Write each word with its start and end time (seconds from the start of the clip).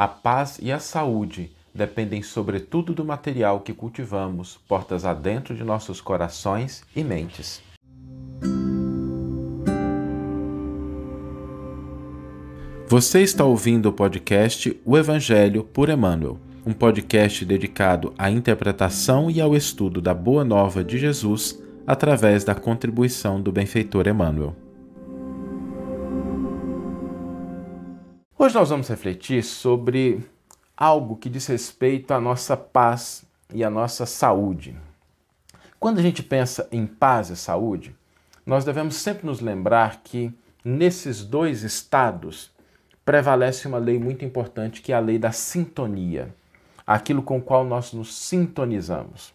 A 0.00 0.08
paz 0.08 0.58
e 0.62 0.72
a 0.72 0.78
saúde 0.78 1.50
dependem 1.74 2.22
sobretudo 2.22 2.94
do 2.94 3.04
material 3.04 3.60
que 3.60 3.74
cultivamos, 3.74 4.58
portas 4.66 5.04
adentro 5.04 5.54
de 5.54 5.62
nossos 5.62 6.00
corações 6.00 6.82
e 6.96 7.04
mentes. 7.04 7.60
Você 12.88 13.20
está 13.20 13.44
ouvindo 13.44 13.90
o 13.90 13.92
podcast 13.92 14.74
O 14.86 14.96
Evangelho 14.96 15.64
por 15.64 15.90
Emmanuel, 15.90 16.38
um 16.64 16.72
podcast 16.72 17.44
dedicado 17.44 18.14
à 18.16 18.30
interpretação 18.30 19.30
e 19.30 19.38
ao 19.38 19.54
estudo 19.54 20.00
da 20.00 20.14
Boa 20.14 20.46
Nova 20.46 20.82
de 20.82 20.96
Jesus 20.96 21.62
através 21.86 22.42
da 22.42 22.54
contribuição 22.54 23.38
do 23.38 23.52
benfeitor 23.52 24.08
Emmanuel. 24.08 24.56
Hoje 28.42 28.54
nós 28.54 28.70
vamos 28.70 28.88
refletir 28.88 29.44
sobre 29.44 30.26
algo 30.74 31.14
que 31.14 31.28
diz 31.28 31.46
respeito 31.46 32.14
à 32.14 32.18
nossa 32.18 32.56
paz 32.56 33.22
e 33.52 33.62
à 33.62 33.68
nossa 33.68 34.06
saúde. 34.06 34.74
Quando 35.78 35.98
a 35.98 36.02
gente 36.02 36.22
pensa 36.22 36.66
em 36.72 36.86
paz 36.86 37.28
e 37.28 37.36
saúde, 37.36 37.94
nós 38.46 38.64
devemos 38.64 38.94
sempre 38.94 39.26
nos 39.26 39.40
lembrar 39.40 40.00
que 40.02 40.32
nesses 40.64 41.22
dois 41.22 41.64
estados 41.64 42.50
prevalece 43.04 43.68
uma 43.68 43.76
lei 43.76 43.98
muito 43.98 44.24
importante 44.24 44.80
que 44.80 44.90
é 44.90 44.96
a 44.96 45.00
lei 45.00 45.18
da 45.18 45.32
sintonia, 45.32 46.34
aquilo 46.86 47.20
com 47.20 47.36
o 47.36 47.42
qual 47.42 47.62
nós 47.62 47.92
nos 47.92 48.14
sintonizamos. 48.14 49.34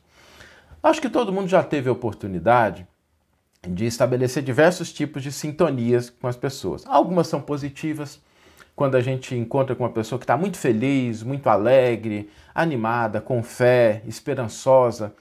Acho 0.81 0.99
que 0.99 1.09
todo 1.11 1.31
mundo 1.31 1.47
já 1.47 1.61
teve 1.61 1.89
a 1.89 1.93
oportunidade 1.93 2.87
de 3.61 3.85
estabelecer 3.85 4.41
diversos 4.41 4.91
tipos 4.91 5.21
de 5.21 5.31
sintonias 5.31 6.09
com 6.09 6.27
as 6.27 6.35
pessoas. 6.35 6.83
Algumas 6.87 7.27
são 7.27 7.39
positivas, 7.39 8.19
quando 8.75 8.95
a 8.95 9.01
gente 9.01 9.35
encontra 9.35 9.75
com 9.75 9.83
uma 9.83 9.89
pessoa 9.89 10.19
que 10.19 10.25
está 10.25 10.35
muito 10.35 10.57
feliz, 10.57 11.23
muito 11.23 11.49
alegre, 11.49 12.29
animada, 12.53 13.21
com 13.21 13.41
fé, 13.41 14.01
esperançosa, 14.05 15.13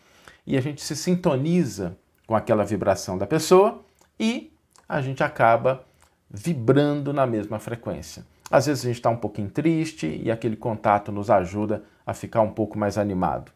e 0.47 0.57
a 0.57 0.61
gente 0.61 0.83
se 0.83 0.97
sintoniza 0.97 1.97
com 2.27 2.35
aquela 2.35 2.65
vibração 2.65 3.17
da 3.17 3.27
pessoa 3.27 3.83
e 4.19 4.53
a 4.89 5.01
gente 5.01 5.23
acaba 5.23 5.85
vibrando 6.31 7.13
na 7.13 7.27
mesma 7.27 7.59
frequência. 7.59 8.27
Às 8.51 8.67
vezes 8.67 8.85
a 8.85 8.89
gente 8.89 8.97
está 8.97 9.09
um 9.09 9.17
pouquinho 9.17 9.49
triste 9.49 10.21
e 10.23 10.31
aquele 10.31 10.57
contato 10.57 11.11
nos 11.11 11.31
ajuda 11.31 11.83
a 12.07 12.13
ficar 12.13 12.41
um 12.43 12.51
pouco 12.51 12.79
mais 12.79 12.99
animado. 12.99 13.53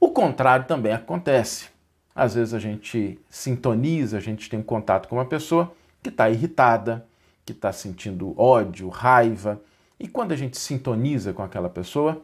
O 0.00 0.10
contrário 0.10 0.66
também 0.66 0.92
acontece. 0.92 1.68
Às 2.14 2.34
vezes 2.34 2.54
a 2.54 2.58
gente 2.58 3.18
sintoniza, 3.28 4.16
a 4.16 4.20
gente 4.20 4.48
tem 4.48 4.58
um 4.58 4.62
contato 4.62 5.08
com 5.08 5.16
uma 5.16 5.24
pessoa 5.24 5.72
que 6.02 6.08
está 6.08 6.30
irritada, 6.30 7.06
que 7.48 7.52
está 7.52 7.72
sentindo 7.72 8.38
ódio, 8.38 8.90
raiva, 8.90 9.58
e 9.98 10.06
quando 10.06 10.32
a 10.32 10.36
gente 10.36 10.58
sintoniza 10.58 11.32
com 11.32 11.42
aquela 11.42 11.70
pessoa, 11.70 12.20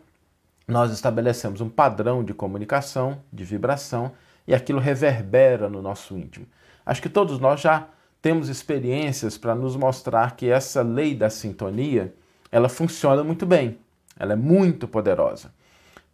nós 0.69 0.92
estabelecemos 0.92 1.62
um 1.62 1.69
padrão 1.70 2.22
de 2.22 2.34
comunicação, 2.34 3.22
de 3.33 3.42
vibração, 3.42 4.12
e 4.47 4.55
aquilo 4.55 4.78
reverbera 4.78 5.66
no 5.66 5.81
nosso 5.81 6.14
íntimo. 6.14 6.47
Acho 6.84 7.00
que 7.00 7.08
todos 7.08 7.39
nós 7.39 7.62
já 7.62 7.89
temos 8.20 8.50
experiências 8.50 9.39
para 9.39 9.55
nos 9.55 9.77
mostrar 9.77 10.36
que 10.36 10.50
essa 10.50 10.83
lei 10.83 11.14
da 11.14 11.31
sintonia, 11.31 12.14
ela 12.53 12.69
funciona 12.69 13.25
muito 13.25 13.47
bem, 13.47 13.78
ela 14.19 14.34
é 14.34 14.36
muito 14.36 14.86
poderosa. 14.86 15.55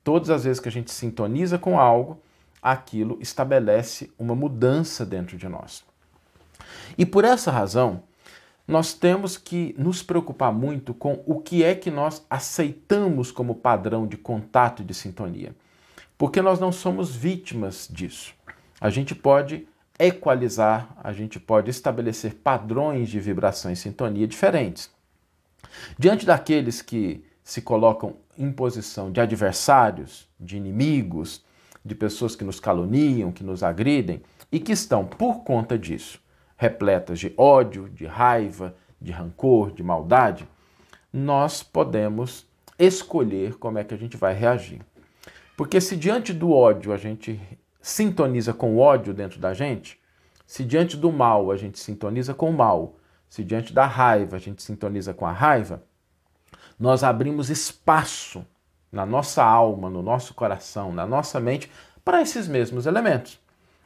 Todas 0.05 0.31
as 0.31 0.45
vezes 0.45 0.61
que 0.61 0.69
a 0.69 0.73
gente 0.73 0.93
sintoniza 0.93 1.59
com 1.59 1.81
algo, 1.81 2.23
aquilo 2.63 3.19
estabelece 3.21 4.13
uma 4.17 4.37
mudança 4.37 5.05
dentro 5.05 5.37
de 5.37 5.49
nós. 5.49 5.85
E 6.97 7.05
por 7.05 7.25
essa 7.25 7.51
razão, 7.51 8.05
nós 8.71 8.95
temos 8.95 9.37
que 9.37 9.75
nos 9.77 10.01
preocupar 10.01 10.53
muito 10.53 10.95
com 10.95 11.23
o 11.27 11.41
que 11.41 11.65
é 11.65 11.75
que 11.75 11.91
nós 11.91 12.25
aceitamos 12.31 13.33
como 13.33 13.57
padrão 13.57 14.07
de 14.07 14.17
contato 14.17 14.81
e 14.81 14.85
de 14.85 14.95
sintonia. 14.95 15.55
Porque 16.17 16.41
nós 16.41 16.61
não 16.61 16.71
somos 16.71 17.15
vítimas 17.15 17.89
disso. 17.91 18.33
A 18.81 18.89
gente 18.89 19.13
pode 19.13 19.67
equalizar, 19.99 20.97
a 21.03 21.13
gente 21.13 21.41
pode 21.41 21.69
estabelecer 21.69 22.35
padrões 22.37 23.09
de 23.09 23.19
vibração 23.19 23.73
e 23.73 23.77
sintonia 23.77 24.27
diferentes. 24.27 24.89
Diante 25.99 26.25
daqueles 26.25 26.81
que 26.81 27.25
se 27.43 27.61
colocam 27.61 28.15
em 28.39 28.53
posição 28.53 29.11
de 29.11 29.21
adversários, 29.21 30.29
de 30.39 30.57
inimigos, 30.57 31.45
de 31.85 31.95
pessoas 31.95 32.37
que 32.37 32.45
nos 32.45 32.61
caluniam, 32.61 33.33
que 33.33 33.43
nos 33.43 33.65
agridem 33.65 34.23
e 34.53 34.61
que 34.61 34.73
estão, 34.73 35.05
por 35.05 35.43
conta 35.43 35.77
disso, 35.77 36.21
repletas 36.61 37.19
de 37.19 37.33
ódio, 37.39 37.89
de 37.89 38.05
raiva, 38.05 38.77
de 39.01 39.11
rancor, 39.11 39.73
de 39.73 39.83
maldade, 39.83 40.47
nós 41.11 41.63
podemos 41.63 42.47
escolher 42.79 43.55
como 43.55 43.79
é 43.79 43.85
que 43.85 43.95
a 43.95 43.97
gente 43.97 44.19
vai 44.19 44.35
reagir. 44.35 44.83
Porque 45.57 45.81
se 45.81 45.97
diante 45.97 46.35
do 46.35 46.53
ódio 46.53 46.93
a 46.93 46.99
gente 46.99 47.41
sintoniza 47.81 48.53
com 48.53 48.77
o 48.77 48.79
ódio 48.79 49.15
dentro 49.15 49.41
da 49.41 49.55
gente, 49.55 49.99
se 50.47 50.63
diante 50.63 50.99
do 50.99 51.11
mal 51.11 51.51
a 51.51 51.57
gente 51.57 51.79
sintoniza 51.79 52.35
com 52.35 52.51
o 52.51 52.53
mal, 52.53 52.97
se 53.27 53.43
diante 53.43 53.73
da 53.73 53.87
raiva 53.87 54.37
a 54.37 54.39
gente 54.39 54.63
sintoniza 54.63 55.15
com 55.15 55.27
a 55.27 55.33
raiva, 55.33 55.83
nós 56.79 57.03
abrimos 57.03 57.49
espaço 57.49 58.45
na 58.93 59.07
nossa 59.07 59.43
alma, 59.43 59.89
no 59.89 60.03
nosso 60.03 60.35
coração, 60.35 60.93
na 60.93 61.07
nossa 61.07 61.41
mente 61.41 61.71
para 62.05 62.21
esses 62.21 62.47
mesmos 62.47 62.85
elementos. 62.85 63.41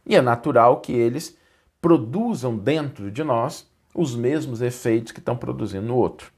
E 0.05 0.17
é 0.17 0.21
natural 0.21 0.81
que 0.81 0.93
eles 0.93 1.39
produzam 1.85 2.57
dentro 2.57 3.11
de 3.11 3.23
nós 3.23 3.71
os 3.95 4.17
mesmos 4.17 4.63
efeitos 4.63 5.13
que 5.13 5.19
estão 5.19 5.37
produzindo 5.37 5.89
no 5.89 5.97
outro. 5.97 6.33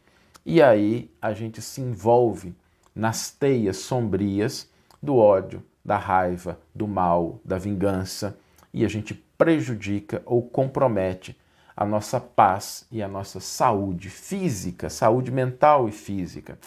E 0.45 0.61
aí 0.61 1.09
a 1.23 1.33
gente 1.33 1.63
se 1.63 1.81
envolve 1.81 2.53
nas 2.93 3.31
teias 3.31 3.77
sombrias 3.77 4.69
do 5.01 5.15
ódio, 5.15 5.63
da 5.85 5.97
raiva, 5.97 6.59
do 6.75 6.89
mal, 6.89 7.39
da 7.45 7.59
vingança, 7.59 8.37
e 8.75 8.85
a 8.85 8.89
gente 8.89 9.15
prejudica 9.39 10.21
ou 10.27 10.43
compromete 10.43 11.39
a 11.77 11.85
nossa 11.85 12.19
paz 12.19 12.85
e 12.91 13.01
a 13.01 13.07
nossa 13.07 13.39
saúde 13.39 14.11
física, 14.11 14.91
saúde 14.91 15.31
mental 15.31 15.89
e 15.89 15.93
física. 15.93 16.59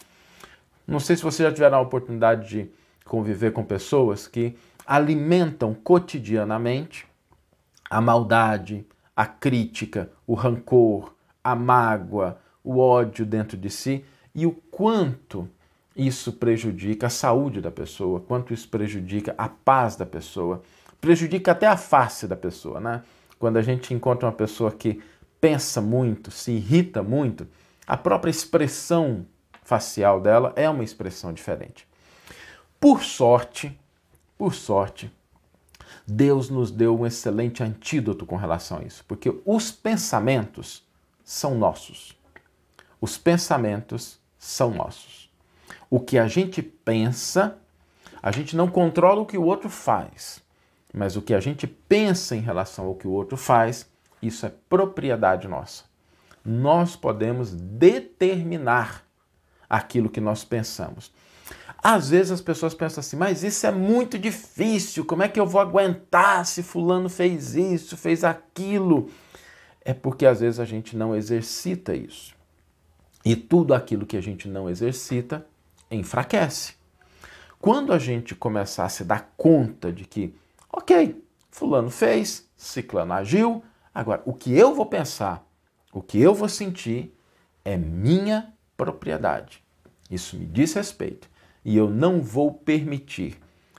Não 0.86 0.98
sei 0.98 1.16
se 1.16 1.22
você 1.22 1.42
já 1.42 1.52
tiveram 1.52 1.76
a 1.76 1.82
oportunidade 1.82 2.48
de 2.48 2.70
conviver 3.04 3.52
com 3.52 3.62
pessoas 3.62 4.26
que 4.26 4.56
alimentam 4.86 5.74
cotidianamente 5.74 7.09
a 7.90 8.00
maldade, 8.00 8.86
a 9.16 9.26
crítica, 9.26 10.10
o 10.26 10.34
rancor, 10.34 11.12
a 11.42 11.56
mágoa, 11.56 12.38
o 12.62 12.78
ódio 12.78 13.26
dentro 13.26 13.56
de 13.56 13.68
si 13.68 14.04
e 14.34 14.46
o 14.46 14.52
quanto 14.52 15.48
isso 15.96 16.32
prejudica 16.32 17.08
a 17.08 17.10
saúde 17.10 17.60
da 17.60 17.70
pessoa, 17.70 18.20
quanto 18.20 18.54
isso 18.54 18.68
prejudica 18.68 19.34
a 19.36 19.48
paz 19.48 19.96
da 19.96 20.06
pessoa, 20.06 20.62
prejudica 21.00 21.50
até 21.50 21.66
a 21.66 21.76
face 21.76 22.28
da 22.28 22.36
pessoa, 22.36 22.80
né? 22.80 23.02
Quando 23.38 23.56
a 23.56 23.62
gente 23.62 23.92
encontra 23.92 24.26
uma 24.26 24.32
pessoa 24.32 24.70
que 24.70 25.02
pensa 25.40 25.80
muito, 25.80 26.30
se 26.30 26.52
irrita 26.52 27.02
muito, 27.02 27.46
a 27.86 27.96
própria 27.96 28.30
expressão 28.30 29.26
facial 29.62 30.20
dela 30.20 30.52
é 30.56 30.68
uma 30.68 30.84
expressão 30.84 31.32
diferente. 31.32 31.88
Por 32.78 33.02
sorte, 33.02 33.76
por 34.38 34.54
sorte, 34.54 35.10
Deus 36.10 36.50
nos 36.50 36.72
deu 36.72 36.98
um 36.98 37.06
excelente 37.06 37.62
antídoto 37.62 38.26
com 38.26 38.36
relação 38.36 38.78
a 38.78 38.82
isso, 38.82 39.04
porque 39.06 39.32
os 39.46 39.70
pensamentos 39.70 40.82
são 41.24 41.54
nossos. 41.54 42.18
Os 43.00 43.16
pensamentos 43.16 44.18
são 44.36 44.72
nossos. 44.72 45.30
O 45.88 46.00
que 46.00 46.18
a 46.18 46.26
gente 46.26 46.62
pensa, 46.62 47.56
a 48.20 48.32
gente 48.32 48.56
não 48.56 48.68
controla 48.68 49.20
o 49.20 49.26
que 49.26 49.38
o 49.38 49.44
outro 49.44 49.70
faz, 49.70 50.42
mas 50.92 51.16
o 51.16 51.22
que 51.22 51.32
a 51.32 51.40
gente 51.40 51.66
pensa 51.66 52.34
em 52.34 52.40
relação 52.40 52.86
ao 52.86 52.96
que 52.96 53.06
o 53.06 53.12
outro 53.12 53.36
faz, 53.36 53.88
isso 54.20 54.44
é 54.44 54.52
propriedade 54.68 55.46
nossa. 55.46 55.84
Nós 56.44 56.96
podemos 56.96 57.52
determinar 57.52 59.04
aquilo 59.68 60.10
que 60.10 60.20
nós 60.20 60.42
pensamos. 60.42 61.12
Às 61.82 62.10
vezes 62.10 62.32
as 62.32 62.40
pessoas 62.40 62.74
pensam 62.74 63.00
assim, 63.00 63.16
mas 63.16 63.42
isso 63.42 63.66
é 63.66 63.72
muito 63.72 64.18
difícil, 64.18 65.04
como 65.04 65.22
é 65.22 65.28
que 65.28 65.40
eu 65.40 65.46
vou 65.46 65.60
aguentar 65.60 66.44
se 66.44 66.62
Fulano 66.62 67.08
fez 67.08 67.54
isso, 67.54 67.96
fez 67.96 68.22
aquilo? 68.22 69.10
É 69.82 69.94
porque 69.94 70.26
às 70.26 70.40
vezes 70.40 70.60
a 70.60 70.66
gente 70.66 70.94
não 70.94 71.16
exercita 71.16 71.94
isso. 71.94 72.34
E 73.24 73.34
tudo 73.34 73.72
aquilo 73.72 74.04
que 74.04 74.16
a 74.16 74.20
gente 74.20 74.46
não 74.46 74.68
exercita 74.68 75.46
enfraquece. 75.90 76.74
Quando 77.58 77.92
a 77.92 77.98
gente 77.98 78.34
começar 78.34 78.84
a 78.84 78.88
se 78.88 79.04
dar 79.04 79.32
conta 79.36 79.92
de 79.92 80.04
que, 80.04 80.34
ok, 80.70 81.22
Fulano 81.50 81.90
fez, 81.90 82.46
Ciclano 82.56 83.14
agiu, 83.14 83.64
agora 83.94 84.22
o 84.26 84.34
que 84.34 84.56
eu 84.56 84.74
vou 84.74 84.86
pensar, 84.86 85.46
o 85.92 86.02
que 86.02 86.20
eu 86.20 86.34
vou 86.34 86.48
sentir 86.48 87.14
é 87.64 87.76
minha 87.76 88.52
propriedade. 88.76 89.62
Isso 90.10 90.36
me 90.36 90.46
diz 90.46 90.74
respeito. 90.74 91.29
E 91.64 91.76
eu 91.76 91.90
não 91.90 92.20
vou 92.22 92.52
permitir 92.52 93.38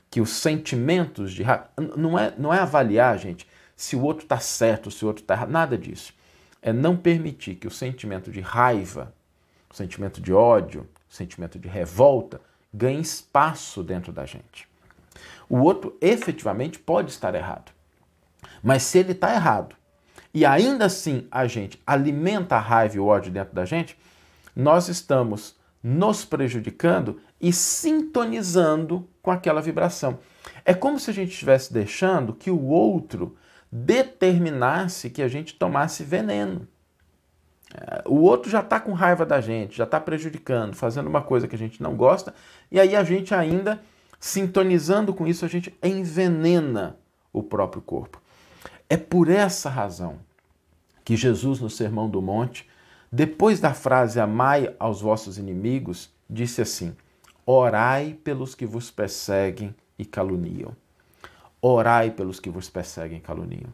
que 0.10 0.22
os 0.22 0.30
sentimentos 0.30 1.32
de 1.32 1.44
raiva. 1.44 1.70
Não 1.96 2.20
é, 2.20 2.34
não 2.38 2.54
é 2.54 2.60
avaliar, 2.60 3.18
gente, 3.18 3.48
se 3.76 3.96
o 3.96 4.02
outro 4.02 4.24
está 4.24 4.40
certo, 4.40 4.92
se 4.92 5.04
o 5.04 5.08
outro 5.08 5.24
está 5.24 5.34
errado, 5.34 5.50
nada 5.50 5.78
disso. 5.78 6.14
É 6.62 6.72
não 6.72 6.96
permitir 6.96 7.56
que 7.56 7.68
o 7.68 7.72
sentimento 7.72 8.30
de 8.30 8.42
raiva, 8.42 9.14
o 9.70 9.76
sentimento 9.76 10.22
de 10.22 10.32
ódio, 10.32 10.88
sentimento 11.10 11.58
de 11.58 11.68
revolta, 11.68 12.40
ganha 12.74 13.00
espaço 13.00 13.82
dentro 13.84 14.12
da 14.12 14.26
gente. 14.26 14.68
O 15.50 15.60
outro 15.60 15.98
efetivamente 16.00 16.78
pode 16.78 17.12
estar 17.12 17.34
errado. 17.34 17.72
Mas 18.62 18.84
se 18.84 19.00
ele 19.00 19.14
está 19.14 19.34
errado 19.34 19.76
e 20.34 20.46
ainda 20.46 20.86
assim 20.86 21.28
a 21.32 21.48
gente 21.48 21.82
alimenta 21.86 22.56
a 22.56 22.60
raiva 22.60 22.96
e 22.96 23.00
o 23.00 23.06
ódio 23.06 23.32
dentro 23.32 23.54
da 23.54 23.66
gente, 23.66 23.98
nós 24.56 24.88
estamos 24.88 25.56
nos 25.84 26.24
prejudicando 26.24 27.20
e 27.40 27.52
sintonizando 27.52 29.08
com 29.22 29.32
aquela 29.32 29.62
vibração. 29.62 30.20
É 30.64 30.74
como 30.74 31.00
se 31.00 31.10
a 31.10 31.14
gente 31.14 31.32
estivesse 31.32 31.74
deixando 31.74 32.34
que 32.34 32.52
o 32.52 32.66
outro 32.66 33.36
determinasse 33.72 35.10
que 35.10 35.22
a 35.22 35.28
gente 35.28 35.56
tomasse 35.56 36.04
veneno. 36.04 36.68
É, 37.74 38.04
o 38.06 38.20
outro 38.22 38.52
já 38.52 38.60
está 38.60 38.80
com 38.80 38.92
raiva 38.92 39.26
da 39.26 39.40
gente, 39.40 39.78
já 39.78 39.86
está 39.86 40.00
prejudicando, 40.00 40.76
fazendo 40.76 41.08
uma 41.08 41.22
coisa 41.22 41.48
que 41.48 41.56
a 41.56 41.60
gente 41.60 41.82
não 41.82 41.96
gosta, 41.96 42.34
e 42.70 42.80
aí 42.80 42.96
a 42.96 43.04
gente 43.04 43.34
ainda, 43.34 43.82
sintonizando 44.20 45.14
com 45.14 45.26
isso, 45.26 45.46
a 45.46 45.48
gente 45.48 45.74
envenena 45.82 46.98
o 47.32 47.42
próprio 47.42 47.82
corpo. 47.82 48.22
É 48.90 48.98
por 48.98 49.30
essa 49.30 49.70
razão 49.70 50.20
que 51.04 51.16
Jesus, 51.16 51.62
no 51.62 51.70
Sermão 51.70 52.10
do 52.10 52.22
Monte, 52.22 52.70
depois 53.12 53.60
da 53.60 53.74
frase 53.74 54.20
Amai 54.20 54.74
aos 54.80 55.02
vossos 55.02 55.38
inimigos, 55.38 56.10
disse 56.30 56.62
assim: 56.62 56.96
Orai 57.46 58.18
pelos 58.24 58.56
que 58.56 58.66
vos 58.66 58.90
perseguem 58.90 59.76
e 60.00 60.06
caluniam. 60.06 60.74
Orai 61.62 62.12
pelos 62.12 62.40
que 62.40 62.50
vos 62.50 62.70
perseguem 62.70 63.18
e 63.18 63.22
caluniam. 63.22 63.74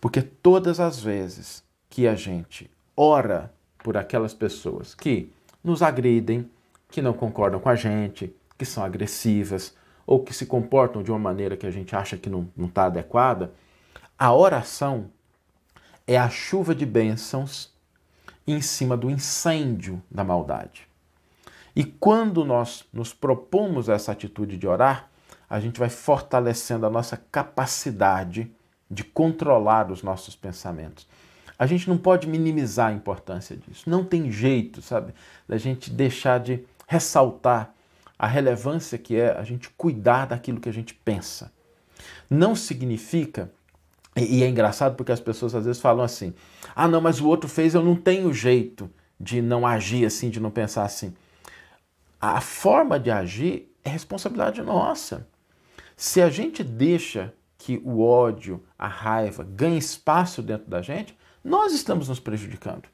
Porque 0.00 0.22
todas 0.22 0.78
as 0.78 1.00
vezes 1.00 1.64
que 1.90 2.06
a 2.06 2.14
gente 2.14 2.70
ora 2.96 3.52
por 3.78 3.96
aquelas 3.96 4.32
pessoas 4.32 4.94
que 4.94 5.32
nos 5.62 5.82
agridem, 5.82 6.48
que 6.88 7.02
não 7.02 7.12
concordam 7.12 7.58
com 7.58 7.68
a 7.68 7.74
gente, 7.74 8.34
que 8.56 8.64
são 8.64 8.84
agressivas 8.84 9.74
ou 10.06 10.22
que 10.22 10.32
se 10.32 10.46
comportam 10.46 11.02
de 11.02 11.10
uma 11.10 11.18
maneira 11.18 11.56
que 11.56 11.66
a 11.66 11.70
gente 11.70 11.96
acha 11.96 12.16
que 12.16 12.30
não 12.30 12.48
está 12.58 12.84
adequada, 12.84 13.52
a 14.16 14.32
oração 14.32 15.10
é 16.06 16.16
a 16.16 16.30
chuva 16.30 16.74
de 16.74 16.86
bênçãos 16.86 17.75
em 18.46 18.60
cima 18.60 18.96
do 18.96 19.10
incêndio 19.10 20.02
da 20.10 20.22
maldade. 20.22 20.88
E 21.74 21.84
quando 21.84 22.44
nós 22.44 22.84
nos 22.92 23.12
propomos 23.12 23.88
essa 23.88 24.12
atitude 24.12 24.56
de 24.56 24.66
orar, 24.66 25.10
a 25.48 25.60
gente 25.60 25.78
vai 25.78 25.88
fortalecendo 25.88 26.86
a 26.86 26.90
nossa 26.90 27.16
capacidade 27.30 28.50
de 28.90 29.04
controlar 29.04 29.90
os 29.90 30.02
nossos 30.02 30.34
pensamentos. 30.34 31.06
A 31.58 31.66
gente 31.66 31.88
não 31.88 31.96
pode 31.96 32.26
minimizar 32.28 32.88
a 32.88 32.92
importância 32.92 33.56
disso. 33.56 33.88
Não 33.88 34.04
tem 34.04 34.30
jeito, 34.30 34.82
sabe, 34.82 35.14
da 35.48 35.56
gente 35.56 35.90
deixar 35.90 36.38
de 36.38 36.64
ressaltar 36.86 37.74
a 38.18 38.26
relevância 38.26 38.96
que 38.96 39.16
é 39.16 39.36
a 39.36 39.42
gente 39.42 39.68
cuidar 39.70 40.26
daquilo 40.26 40.60
que 40.60 40.68
a 40.68 40.72
gente 40.72 40.94
pensa. 40.94 41.52
Não 42.28 42.54
significa, 42.54 43.50
e 44.16 44.42
é 44.42 44.48
engraçado 44.48 44.96
porque 44.96 45.12
as 45.12 45.20
pessoas 45.20 45.54
às 45.54 45.64
vezes 45.64 45.80
falam 45.80 46.04
assim: 46.04 46.34
ah, 46.74 46.88
não, 46.88 47.00
mas 47.00 47.20
o 47.20 47.26
outro 47.26 47.48
fez, 47.48 47.74
eu 47.74 47.82
não 47.82 47.94
tenho 47.94 48.32
jeito 48.32 48.90
de 49.18 49.42
não 49.42 49.66
agir 49.66 50.06
assim, 50.06 50.30
de 50.30 50.40
não 50.40 50.50
pensar 50.50 50.84
assim. 50.84 51.14
A 52.20 52.40
forma 52.40 52.98
de 52.98 53.10
agir 53.10 53.70
é 53.84 53.90
responsabilidade 53.90 54.62
nossa. 54.62 55.26
Se 55.96 56.20
a 56.20 56.30
gente 56.30 56.64
deixa 56.64 57.32
que 57.58 57.80
o 57.84 58.00
ódio, 58.02 58.62
a 58.78 58.86
raiva 58.88 59.44
ganhe 59.44 59.78
espaço 59.78 60.42
dentro 60.42 60.68
da 60.68 60.82
gente, 60.82 61.16
nós 61.42 61.72
estamos 61.72 62.08
nos 62.08 62.20
prejudicando. 62.20 62.88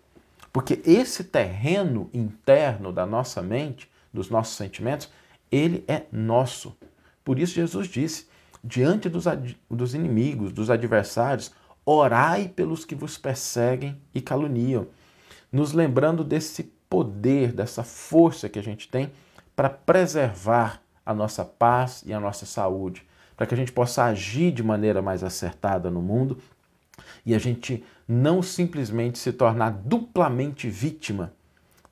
Porque 0.52 0.80
esse 0.84 1.24
terreno 1.24 2.10
interno 2.12 2.92
da 2.92 3.06
nossa 3.06 3.40
mente, 3.40 3.90
dos 4.12 4.28
nossos 4.28 4.56
sentimentos, 4.56 5.08
ele 5.50 5.84
é 5.88 6.02
nosso. 6.12 6.76
Por 7.24 7.38
isso 7.38 7.54
Jesus 7.54 7.88
disse: 7.88 8.26
diante 8.62 9.08
dos, 9.08 9.24
dos 9.70 9.94
inimigos, 9.94 10.52
dos 10.52 10.70
adversários, 10.70 11.52
orai 11.84 12.48
pelos 12.48 12.84
que 12.84 12.94
vos 12.94 13.18
perseguem 13.18 14.00
e 14.14 14.20
caluniam, 14.20 14.86
nos 15.50 15.72
lembrando 15.72 16.22
desse 16.22 16.64
poder, 16.88 17.52
dessa 17.52 17.82
força 17.82 18.48
que 18.48 18.58
a 18.58 18.62
gente 18.62 18.88
tem 18.88 19.10
para 19.56 19.68
preservar 19.68 20.80
a 21.04 21.12
nossa 21.12 21.44
paz 21.44 22.02
e 22.06 22.12
a 22.12 22.20
nossa 22.20 22.46
saúde, 22.46 23.06
para 23.36 23.46
que 23.46 23.54
a 23.54 23.56
gente 23.56 23.72
possa 23.72 24.04
agir 24.04 24.52
de 24.52 24.62
maneira 24.62 25.02
mais 25.02 25.24
acertada 25.24 25.90
no 25.90 26.00
mundo 26.00 26.38
e 27.26 27.34
a 27.34 27.38
gente 27.38 27.84
não 28.06 28.42
simplesmente 28.42 29.18
se 29.18 29.32
tornar 29.32 29.70
duplamente 29.70 30.68
vítima 30.68 31.32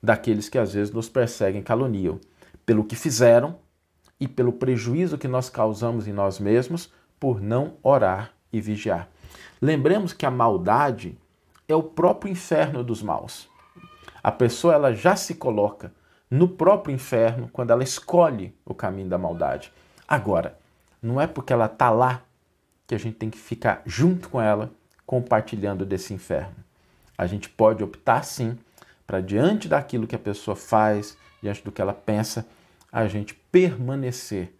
daqueles 0.01 0.49
que 0.49 0.57
às 0.57 0.73
vezes 0.73 0.93
nos 0.93 1.09
perseguem, 1.09 1.61
caluniam, 1.61 2.19
pelo 2.65 2.83
que 2.83 2.95
fizeram 2.95 3.57
e 4.21 4.27
pelo 4.27 4.53
prejuízo 4.53 5.17
que 5.17 5.27
nós 5.27 5.49
causamos 5.49 6.07
em 6.07 6.13
nós 6.13 6.37
mesmos 6.37 6.93
por 7.19 7.41
não 7.41 7.73
orar 7.81 8.31
e 8.53 8.61
vigiar. 8.61 9.09
Lembremos 9.59 10.13
que 10.13 10.27
a 10.27 10.31
maldade 10.31 11.17
é 11.67 11.73
o 11.73 11.81
próprio 11.81 12.31
inferno 12.31 12.83
dos 12.83 13.01
maus. 13.01 13.49
A 14.23 14.31
pessoa 14.31 14.75
ela 14.75 14.93
já 14.93 15.15
se 15.15 15.33
coloca 15.33 15.91
no 16.29 16.47
próprio 16.47 16.93
inferno 16.93 17.49
quando 17.51 17.71
ela 17.71 17.83
escolhe 17.83 18.55
o 18.63 18.75
caminho 18.75 19.09
da 19.09 19.17
maldade. 19.17 19.73
Agora, 20.07 20.55
não 21.01 21.19
é 21.19 21.25
porque 21.25 21.51
ela 21.51 21.65
está 21.65 21.89
lá 21.89 22.21
que 22.85 22.93
a 22.93 22.99
gente 22.99 23.15
tem 23.15 23.29
que 23.29 23.39
ficar 23.39 23.81
junto 23.87 24.29
com 24.29 24.39
ela 24.39 24.69
compartilhando 25.03 25.83
desse 25.83 26.13
inferno. 26.13 26.55
A 27.17 27.25
gente 27.25 27.49
pode 27.49 27.83
optar 27.83 28.23
sim 28.23 28.55
para 29.07 29.19
diante 29.19 29.67
daquilo 29.67 30.05
que 30.05 30.15
a 30.15 30.19
pessoa 30.19 30.55
faz, 30.55 31.17
diante 31.41 31.63
do 31.63 31.71
que 31.71 31.81
ela 31.81 31.93
pensa, 31.93 32.45
a 32.91 33.07
gente 33.07 33.33
permanecer 33.33 34.53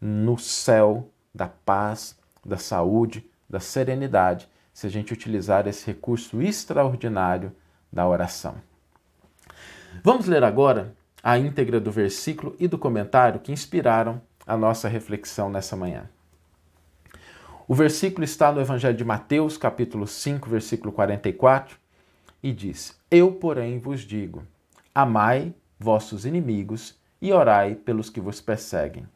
no 0.00 0.38
céu 0.38 1.10
da 1.34 1.48
paz, 1.48 2.18
da 2.44 2.58
saúde, 2.58 3.28
da 3.48 3.60
serenidade, 3.60 4.48
se 4.72 4.86
a 4.86 4.90
gente 4.90 5.12
utilizar 5.12 5.66
esse 5.66 5.86
recurso 5.86 6.40
extraordinário 6.40 7.52
da 7.92 8.06
oração. 8.06 8.56
Vamos 10.04 10.26
ler 10.26 10.44
agora 10.44 10.94
a 11.22 11.38
íntegra 11.38 11.80
do 11.80 11.90
versículo 11.90 12.54
e 12.58 12.68
do 12.68 12.78
comentário 12.78 13.40
que 13.40 13.50
inspiraram 13.50 14.20
a 14.46 14.56
nossa 14.56 14.88
reflexão 14.88 15.50
nessa 15.50 15.74
manhã. 15.74 16.08
O 17.66 17.74
versículo 17.74 18.24
está 18.24 18.50
no 18.52 18.60
Evangelho 18.60 18.96
de 18.96 19.04
Mateus, 19.04 19.58
capítulo 19.58 20.06
5, 20.06 20.48
versículo 20.48 20.92
44, 20.92 21.76
e 22.42 22.52
diz: 22.52 22.98
Eu, 23.10 23.32
porém, 23.32 23.78
vos 23.78 24.00
digo: 24.00 24.42
amai 24.94 25.54
vossos 25.78 26.24
inimigos 26.24 26.97
e 27.20 27.32
orai 27.32 27.74
pelos 27.74 28.10
que 28.10 28.20
vos 28.20 28.40
perseguem. 28.40 29.06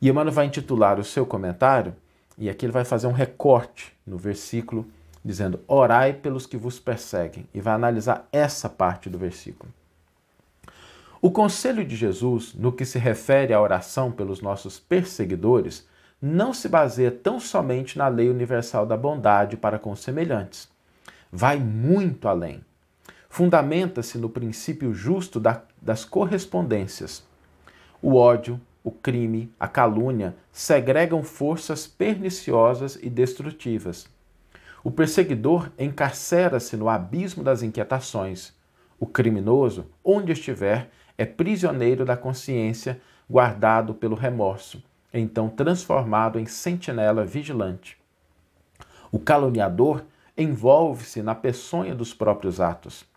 E 0.00 0.08
Emmanuel 0.08 0.34
vai 0.34 0.46
intitular 0.46 0.98
o 0.98 1.04
seu 1.04 1.24
comentário, 1.24 1.94
e 2.36 2.50
aqui 2.50 2.66
ele 2.66 2.72
vai 2.72 2.84
fazer 2.84 3.06
um 3.06 3.12
recorte 3.12 3.96
no 4.06 4.18
versículo, 4.18 4.86
dizendo: 5.24 5.60
Orai 5.66 6.12
pelos 6.12 6.46
que 6.46 6.56
vos 6.56 6.78
perseguem, 6.78 7.48
e 7.54 7.60
vai 7.60 7.74
analisar 7.74 8.28
essa 8.30 8.68
parte 8.68 9.08
do 9.08 9.18
versículo. 9.18 9.72
O 11.22 11.30
conselho 11.30 11.84
de 11.84 11.96
Jesus, 11.96 12.52
no 12.52 12.70
que 12.70 12.84
se 12.84 12.98
refere 12.98 13.54
à 13.54 13.60
oração 13.60 14.12
pelos 14.12 14.42
nossos 14.42 14.78
perseguidores, 14.78 15.88
não 16.20 16.52
se 16.52 16.68
baseia 16.68 17.10
tão 17.10 17.40
somente 17.40 17.96
na 17.96 18.08
lei 18.08 18.28
universal 18.28 18.84
da 18.84 18.96
bondade 18.96 19.56
para 19.56 19.78
com 19.78 19.90
os 19.92 20.00
semelhantes. 20.00 20.68
Vai 21.32 21.58
muito 21.58 22.28
além. 22.28 22.62
Fundamenta-se 23.34 24.16
no 24.16 24.28
princípio 24.28 24.94
justo 24.94 25.40
da, 25.40 25.60
das 25.82 26.04
correspondências. 26.04 27.26
O 28.00 28.14
ódio, 28.14 28.60
o 28.84 28.92
crime, 28.92 29.52
a 29.58 29.66
calúnia 29.66 30.36
segregam 30.52 31.20
forças 31.24 31.84
perniciosas 31.84 32.96
e 33.02 33.10
destrutivas. 33.10 34.06
O 34.84 34.90
perseguidor 34.92 35.68
encarcera-se 35.76 36.76
no 36.76 36.88
abismo 36.88 37.42
das 37.42 37.60
inquietações. 37.60 38.54
O 39.00 39.04
criminoso, 39.04 39.86
onde 40.04 40.30
estiver, 40.30 40.88
é 41.18 41.24
prisioneiro 41.24 42.04
da 42.04 42.16
consciência, 42.16 43.00
guardado 43.28 43.94
pelo 43.94 44.14
remorso 44.14 44.80
então 45.12 45.48
transformado 45.48 46.38
em 46.38 46.46
sentinela 46.46 47.24
vigilante. 47.24 47.98
O 49.10 49.18
caluniador 49.18 50.04
envolve-se 50.38 51.20
na 51.20 51.34
peçonha 51.34 51.96
dos 51.96 52.14
próprios 52.14 52.60
atos. 52.60 53.12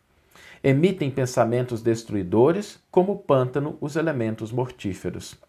Emitem 0.70 1.10
pensamentos 1.10 1.82
destruidores, 1.82 2.78
como 2.92 3.14
o 3.14 3.18
pântano 3.18 3.78
os 3.80 3.96
elementos 3.96 4.52
mortíferos. 4.52 5.40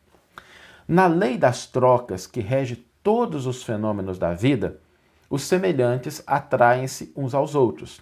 Na 0.87 1.09
lei 1.09 1.37
das 1.37 1.67
trocas 1.67 2.25
que 2.25 2.39
rege 2.39 2.87
todos 3.03 3.45
os 3.45 3.65
fenômenos 3.65 4.17
da 4.17 4.33
vida, 4.33 4.79
os 5.29 5.43
semelhantes 5.43 6.23
atraem-se 6.25 7.13
uns 7.17 7.35
aos 7.35 7.57
outros. 7.57 8.01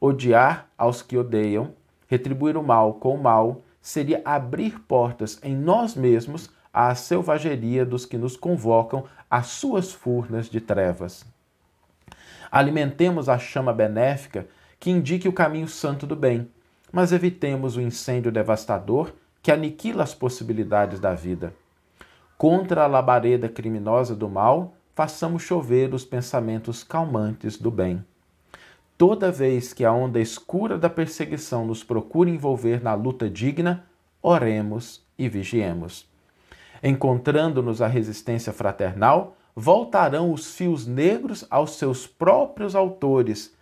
Odiar 0.00 0.70
aos 0.78 1.02
que 1.02 1.18
odeiam, 1.18 1.74
retribuir 2.08 2.56
o 2.56 2.62
mal 2.62 2.94
com 2.94 3.14
o 3.14 3.22
mal, 3.22 3.60
seria 3.78 4.22
abrir 4.24 4.80
portas 4.80 5.38
em 5.42 5.54
nós 5.54 5.94
mesmos 5.94 6.48
à 6.72 6.94
selvageria 6.94 7.84
dos 7.84 8.06
que 8.06 8.16
nos 8.16 8.34
convocam 8.34 9.04
às 9.30 9.48
suas 9.48 9.92
furnas 9.92 10.48
de 10.48 10.62
trevas. 10.62 11.26
Alimentemos 12.50 13.28
a 13.28 13.38
chama 13.38 13.74
benéfica 13.74 14.48
que 14.78 14.90
indique 14.90 15.28
o 15.28 15.32
caminho 15.32 15.68
santo 15.68 16.06
do 16.06 16.16
bem, 16.16 16.48
mas 16.92 17.12
evitemos 17.12 17.76
o 17.76 17.80
incêndio 17.80 18.30
devastador 18.30 19.12
que 19.42 19.52
aniquila 19.52 20.02
as 20.02 20.14
possibilidades 20.14 20.98
da 20.98 21.14
vida. 21.14 21.54
Contra 22.36 22.84
a 22.84 22.86
labareda 22.86 23.48
criminosa 23.48 24.14
do 24.14 24.28
mal, 24.28 24.74
façamos 24.94 25.42
chover 25.42 25.94
os 25.94 26.04
pensamentos 26.04 26.82
calmantes 26.82 27.56
do 27.56 27.70
bem. 27.70 28.04
Toda 28.98 29.30
vez 29.30 29.72
que 29.72 29.84
a 29.84 29.92
onda 29.92 30.18
escura 30.18 30.78
da 30.78 30.88
perseguição 30.88 31.66
nos 31.66 31.84
procura 31.84 32.30
envolver 32.30 32.82
na 32.82 32.94
luta 32.94 33.28
digna, 33.28 33.84
oremos 34.22 35.04
e 35.18 35.28
vigiemos. 35.28 36.08
Encontrando-nos 36.82 37.80
a 37.80 37.86
resistência 37.86 38.52
fraternal, 38.52 39.36
voltarão 39.54 40.32
os 40.32 40.54
fios 40.54 40.86
negros 40.86 41.46
aos 41.48 41.76
seus 41.76 42.06
próprios 42.06 42.74
autores, 42.74 43.55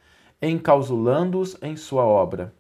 encausulando-os 0.51 1.57
em 1.63 1.77
sua 1.77 2.05
obra. 2.05 2.53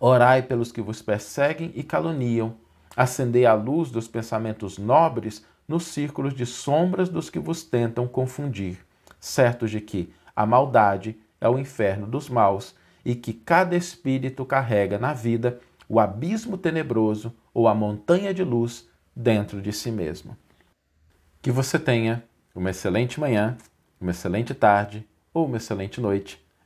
Orai 0.00 0.42
pelos 0.42 0.72
que 0.72 0.82
vos 0.82 1.00
perseguem 1.00 1.70
e 1.74 1.82
caluniam, 1.82 2.54
acendei 2.96 3.46
a 3.46 3.54
luz 3.54 3.90
dos 3.90 4.08
pensamentos 4.08 4.78
nobres 4.78 5.44
nos 5.68 5.84
círculos 5.84 6.34
de 6.34 6.44
sombras 6.44 7.08
dos 7.08 7.30
que 7.30 7.38
vos 7.38 7.62
tentam 7.62 8.06
confundir, 8.08 8.78
certos 9.20 9.70
de 9.70 9.80
que 9.80 10.12
a 10.34 10.44
maldade 10.44 11.16
é 11.40 11.48
o 11.48 11.58
inferno 11.58 12.06
dos 12.06 12.28
maus 12.28 12.74
e 13.04 13.14
que 13.14 13.32
cada 13.32 13.76
espírito 13.76 14.44
carrega 14.44 14.98
na 14.98 15.12
vida 15.12 15.60
o 15.88 16.00
abismo 16.00 16.56
tenebroso 16.56 17.34
ou 17.52 17.68
a 17.68 17.74
montanha 17.74 18.32
de 18.32 18.42
luz 18.42 18.88
dentro 19.14 19.60
de 19.60 19.72
si 19.72 19.90
mesmo. 19.90 20.36
Que 21.40 21.50
você 21.50 21.78
tenha 21.78 22.24
uma 22.54 22.70
excelente 22.70 23.20
manhã, 23.20 23.56
uma 24.00 24.10
excelente 24.10 24.54
tarde 24.54 25.06
ou 25.34 25.46
uma 25.46 25.56
excelente 25.58 26.00
noite 26.00 26.42